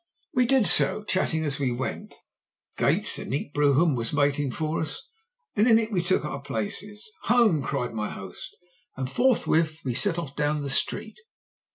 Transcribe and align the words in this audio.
"We 0.33 0.47
did 0.47 0.65
so, 0.65 1.03
chatting 1.03 1.45
as 1.45 1.59
we 1.59 1.71
went. 1.71 2.11
At 2.13 2.19
the 2.77 2.85
gates 2.87 3.19
a 3.19 3.25
neat 3.25 3.53
brougham 3.53 3.93
was 3.95 4.11
waiting 4.11 4.49
for 4.51 4.81
us, 4.81 5.07
and 5.55 5.67
in 5.67 5.77
it 5.77 5.91
we 5.91 6.01
took 6.01 6.25
our 6.25 6.41
places. 6.41 7.07
"'Home,' 7.25 7.61
cried 7.61 7.93
my 7.93 8.09
host, 8.09 8.57
and 8.97 9.07
forthwith 9.07 9.81
we 9.85 9.93
set 9.93 10.17
off 10.17 10.35
down 10.35 10.63
the 10.63 10.71
street. 10.71 11.17